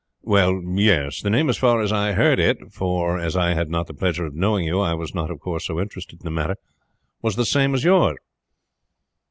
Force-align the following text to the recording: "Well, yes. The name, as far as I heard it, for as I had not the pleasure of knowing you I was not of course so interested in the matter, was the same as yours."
"Well, 0.23 0.63
yes. 0.73 1.21
The 1.21 1.29
name, 1.29 1.47
as 1.47 1.59
far 1.59 1.79
as 1.79 1.93
I 1.93 2.13
heard 2.13 2.39
it, 2.39 2.73
for 2.73 3.19
as 3.19 3.37
I 3.37 3.53
had 3.53 3.69
not 3.69 3.85
the 3.85 3.93
pleasure 3.93 4.25
of 4.25 4.33
knowing 4.33 4.65
you 4.65 4.79
I 4.79 4.95
was 4.95 5.13
not 5.13 5.29
of 5.29 5.39
course 5.39 5.67
so 5.67 5.79
interested 5.79 6.21
in 6.21 6.25
the 6.25 6.31
matter, 6.31 6.55
was 7.21 7.35
the 7.35 7.45
same 7.45 7.75
as 7.75 7.83
yours." 7.83 8.17